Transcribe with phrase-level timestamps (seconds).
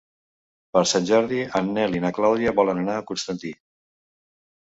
[0.75, 3.51] Per Sant Jordi en Nel i na Clàudia volen anar a Constantí.